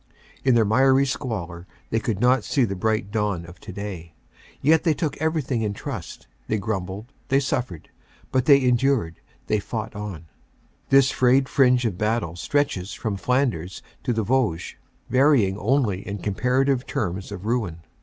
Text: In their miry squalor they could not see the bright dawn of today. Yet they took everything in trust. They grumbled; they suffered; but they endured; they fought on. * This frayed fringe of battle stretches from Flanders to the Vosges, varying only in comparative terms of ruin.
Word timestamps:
In 0.43 0.55
their 0.55 0.65
miry 0.65 1.05
squalor 1.05 1.67
they 1.91 1.99
could 1.99 2.19
not 2.19 2.43
see 2.43 2.65
the 2.65 2.75
bright 2.75 3.11
dawn 3.11 3.45
of 3.45 3.59
today. 3.59 4.15
Yet 4.59 4.81
they 4.83 4.95
took 4.95 5.15
everything 5.17 5.61
in 5.61 5.75
trust. 5.75 6.25
They 6.47 6.57
grumbled; 6.57 7.13
they 7.27 7.39
suffered; 7.39 7.89
but 8.31 8.45
they 8.45 8.59
endured; 8.63 9.21
they 9.45 9.59
fought 9.59 9.93
on. 9.95 10.25
* 10.57 10.89
This 10.89 11.11
frayed 11.11 11.47
fringe 11.47 11.85
of 11.85 11.99
battle 11.99 12.35
stretches 12.35 12.93
from 12.93 13.15
Flanders 13.15 13.83
to 14.01 14.11
the 14.11 14.23
Vosges, 14.23 14.75
varying 15.07 15.55
only 15.59 15.99
in 16.07 16.17
comparative 16.17 16.87
terms 16.87 17.31
of 17.31 17.45
ruin. 17.45 17.81